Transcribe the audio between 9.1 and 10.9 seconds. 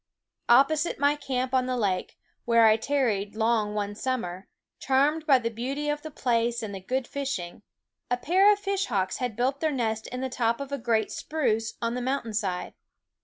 had built their nest in the top of a